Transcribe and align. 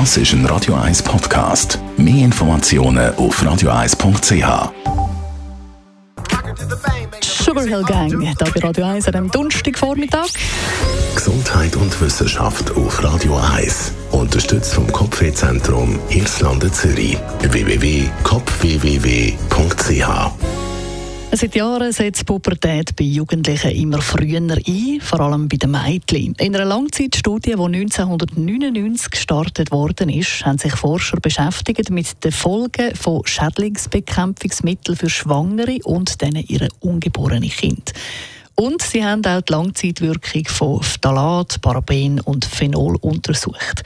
Das 0.00 0.16
ist 0.16 0.32
ein 0.32 0.44
Radio 0.46 0.74
1 0.74 1.04
Podcast. 1.04 1.78
Mehr 1.96 2.24
Informationen 2.24 3.14
auf 3.14 3.40
radio1.ch. 3.40 4.72
Sugar 7.22 7.64
Hill 7.64 7.84
Gang, 7.84 8.20
hier 8.20 8.34
bei 8.40 8.60
Radio 8.60 8.86
1 8.86 9.06
am 9.10 9.30
Donnerstagvormittag. 9.30 10.26
Gesundheit 11.14 11.76
und 11.76 12.00
Wissenschaft 12.00 12.76
auf 12.76 13.04
Radio 13.04 13.38
1. 13.54 13.92
Unterstützt 14.10 14.74
vom 14.74 14.90
Kopfwehzentrum 14.90 16.00
Irlande 16.08 16.72
Zürich. 16.72 17.16
www.kopfwww.ch 17.42 20.23
Seit 21.36 21.56
Jahren 21.56 21.90
setzt 21.90 22.20
die 22.20 22.24
Pubertät 22.26 22.94
bei 22.94 23.02
Jugendlichen 23.02 23.72
immer 23.72 24.00
früher 24.00 24.38
ein, 24.38 25.00
vor 25.00 25.18
allem 25.18 25.48
bei 25.48 25.56
den 25.56 25.72
Mädchen. 25.72 26.36
In 26.38 26.54
einer 26.54 26.64
Langzeitstudie, 26.64 27.56
die 27.56 27.60
1999 27.60 29.10
gestartet 29.10 29.72
worden 29.72 30.10
ist, 30.10 30.46
haben 30.46 30.58
sich 30.58 30.76
Forscher 30.76 31.16
beschäftigt 31.16 31.90
mit 31.90 32.22
den 32.22 32.30
Folgen 32.30 32.94
von 32.94 33.26
Schädlingsbekämpfungsmitteln 33.26 34.96
für 34.96 35.10
Schwangere 35.10 35.78
und 35.82 36.22
denen 36.22 36.44
ihre 36.46 36.68
ungeborenen 36.78 37.50
Kinder. 37.50 37.92
Und 38.56 38.82
sie 38.82 39.04
haben 39.04 39.24
auch 39.26 39.40
die 39.40 39.52
Langzeitwirkung 39.52 40.44
von 40.46 40.82
Phthalat, 40.82 41.60
Paraben 41.60 42.20
und 42.20 42.44
Phenol 42.44 42.96
untersucht. 43.00 43.82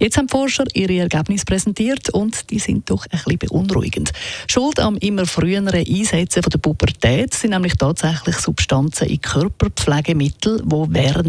Jetzt 0.00 0.16
haben 0.16 0.28
die 0.28 0.32
Forscher 0.32 0.64
ihre 0.74 0.96
Ergebnisse 0.98 1.44
präsentiert 1.44 2.10
und 2.10 2.50
die 2.50 2.60
sind 2.60 2.88
doch 2.88 3.04
ein 3.10 3.18
bisschen 3.18 3.38
beunruhigend. 3.38 4.12
Schuld 4.48 4.78
am 4.78 4.96
immer 4.98 5.26
früheren 5.26 5.68
Einsetzen 5.68 6.42
von 6.42 6.50
der 6.50 6.58
Pubertät 6.58 7.34
sind 7.34 7.50
nämlich 7.50 7.74
tatsächlich 7.74 8.36
Substanzen 8.36 9.08
in 9.08 9.20
Körperpflegemitteln, 9.20 10.62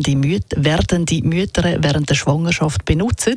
die 0.03 0.15
Müt 0.15 0.45
werdende 0.55 1.21
Mütter 1.23 1.77
während 1.81 2.09
der 2.09 2.15
Schwangerschaft 2.15 2.85
benutzen. 2.85 3.35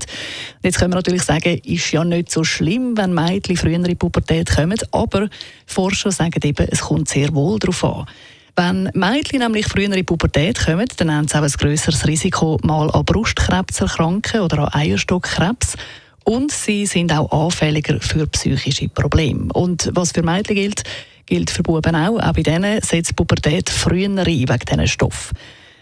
Jetzt 0.62 0.78
können 0.78 0.92
wir 0.92 0.96
natürlich 0.96 1.22
sagen, 1.22 1.58
ist 1.64 1.92
ja 1.92 2.04
nicht 2.04 2.30
so 2.30 2.44
schlimm, 2.44 2.96
wenn 2.96 3.14
Mädchen 3.14 3.56
früher 3.56 3.76
in 3.76 3.84
die 3.84 3.94
Pubertät 3.94 4.54
kommen, 4.54 4.78
aber 4.92 5.28
Forscher 5.66 6.10
sagen 6.10 6.40
eben, 6.42 6.68
es 6.70 6.80
kommt 6.80 7.08
sehr 7.08 7.34
wohl 7.34 7.58
darauf 7.58 7.84
an. 7.84 8.06
Wenn 8.54 8.90
Mädchen 8.92 9.38
nämlich 9.38 9.66
früher 9.66 9.86
in 9.86 9.92
die 9.92 10.02
Pubertät 10.02 10.66
kommen, 10.66 10.86
dann 10.98 11.14
haben 11.14 11.26
sie 11.26 11.38
auch 11.38 11.42
ein 11.42 11.50
grösseres 11.50 12.06
Risiko, 12.06 12.58
mal 12.62 12.90
an 12.90 13.04
Brustkrebs 13.04 13.80
erkranken 13.80 14.40
oder 14.42 14.64
an 14.64 14.80
Eierstockkrebs. 14.80 15.76
Und 16.24 16.52
sie 16.52 16.84
sind 16.84 17.12
auch 17.12 17.32
anfälliger 17.32 17.98
für 18.00 18.26
psychische 18.26 18.88
Probleme. 18.88 19.50
Und 19.54 19.90
was 19.94 20.12
für 20.12 20.22
Mädchen 20.22 20.56
gilt, 20.56 20.82
gilt 21.24 21.50
für 21.50 21.62
Buben 21.62 21.96
auch. 21.96 22.18
Auch 22.18 22.32
bei 22.34 22.42
denen 22.42 22.82
setzt 22.82 23.10
die 23.10 23.14
Pubertät 23.14 23.70
früher 23.70 24.08
ein 24.08 24.26
wegen 24.26 24.58
diesen 24.58 24.86
Stoffen. 24.86 25.36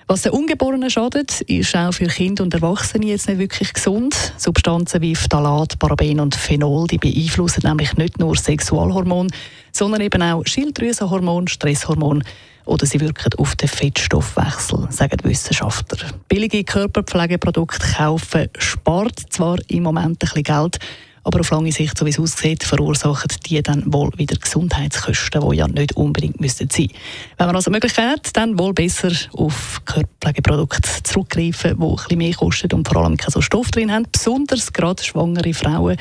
Was 0.07 0.23
den 0.23 0.33
Ungeborenen 0.33 0.91
schadet, 0.91 1.41
ist 1.43 1.77
auch 1.77 1.93
für 1.93 2.07
Kinder 2.07 2.43
und 2.43 2.55
Erwachsene 2.55 3.07
jetzt 3.07 3.29
nicht 3.29 3.39
wirklich 3.39 3.73
gesund. 3.73 4.33
Substanzen 4.37 5.03
wie 5.03 5.15
Phthalat, 5.15 5.79
Paraben 5.79 6.19
und 6.21 6.35
Phenol 6.35 6.87
die 6.87 6.99
beeinflussen 6.99 7.63
nämlich 7.65 7.97
nicht 7.97 8.19
nur 8.19 8.37
Sexualhormone, 8.37 9.31
sondern 9.73 10.01
eben 10.01 10.23
auch 10.23 10.45
Schilddrüsenhormon, 10.45 11.47
Stresshormon 11.47 12.25
oder 12.71 12.87
sie 12.87 13.01
wirken 13.01 13.35
auf 13.39 13.57
den 13.57 13.69
Fettstoffwechsel, 13.69 14.87
sagen 14.91 15.19
Wissenschaftler. 15.25 16.07
Billige 16.29 16.63
Körperpflegeprodukte 16.63 17.95
kaufen 17.97 18.49
spart 18.59 19.19
zwar 19.31 19.59
im 19.69 19.83
Moment 19.83 20.07
ein 20.07 20.17
bisschen 20.17 20.45
Geld, 20.45 20.79
aber 21.25 21.41
auf 21.41 21.51
lange 21.51 21.73
Sicht, 21.73 21.99
so 21.99 22.07
wie 22.07 22.11
es 22.11 22.19
aussieht, 22.19 22.63
verursachen 22.63 23.29
die 23.45 23.61
dann 23.61 23.93
wohl 23.93 24.11
wieder 24.17 24.37
Gesundheitskosten, 24.37 25.51
die 25.51 25.57
ja 25.57 25.67
nicht 25.67 25.97
unbedingt 25.97 26.41
müssten 26.41 26.71
sein. 26.71 26.89
Wenn 27.37 27.49
man 27.49 27.57
also 27.57 27.73
Möglichkeit 27.73 28.09
hat, 28.09 28.37
dann 28.37 28.59
wohl 28.59 28.73
besser 28.73 29.11
auf 29.33 29.83
Körperpflegeprodukte 29.85 31.03
zurückgreifen, 31.03 31.77
die 31.77 31.85
ein 31.85 31.97
bisschen 31.97 32.19
mehr 32.19 32.35
kosten 32.35 32.73
und 32.73 32.89
vor 32.89 33.03
allem 33.03 33.17
keinen 33.17 33.33
so 33.33 33.41
Stoff 33.41 33.73
drin 33.73 33.93
haben. 33.93 34.07
Besonders 34.11 34.73
gerade 34.73 35.03
schwangere 35.03 35.53
Frauen, 35.53 35.97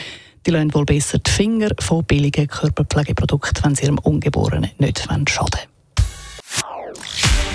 die 0.46 0.52
lassen 0.52 0.74
wohl 0.76 0.86
besser 0.86 1.18
die 1.18 1.32
Finger 1.32 1.72
von 1.80 2.04
billigen 2.06 2.48
Körperpflegeprodukten, 2.48 3.64
wenn 3.64 3.76
sie 3.76 3.86
ihrem 3.86 3.98
Ungeborenen 3.98 4.70
nicht 4.78 5.00
schaden 5.00 5.26
wollen. 5.28 5.69